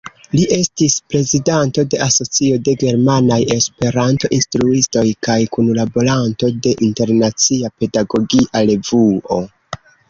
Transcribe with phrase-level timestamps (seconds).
[0.35, 9.45] Li estis prezidanto de Asocio de Germanaj Esperanto-Instruistoj kaj kunlaboranto de "Internacia Pedagogia Revuo.